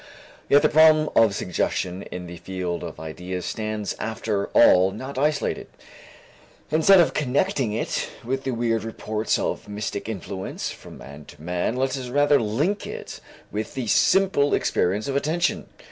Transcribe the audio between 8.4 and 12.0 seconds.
the weird reports of mystic influence from man to man, let